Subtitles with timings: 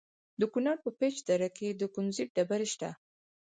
[0.39, 2.89] د کونړ په پيچ دره کې د کونزیټ ډبرې شته.